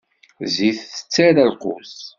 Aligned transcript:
Zzit 0.49 0.81
tettara 0.93 1.43
lqut. 1.51 1.91